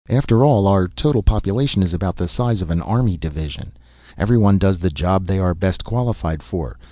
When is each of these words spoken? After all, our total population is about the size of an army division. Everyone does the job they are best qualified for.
After 0.09 0.43
all, 0.43 0.65
our 0.65 0.87
total 0.87 1.21
population 1.21 1.83
is 1.83 1.93
about 1.93 2.15
the 2.15 2.27
size 2.27 2.63
of 2.63 2.71
an 2.71 2.81
army 2.81 3.17
division. 3.17 3.73
Everyone 4.17 4.57
does 4.57 4.79
the 4.79 4.89
job 4.89 5.27
they 5.27 5.37
are 5.37 5.53
best 5.53 5.83
qualified 5.83 6.41
for. 6.41 6.79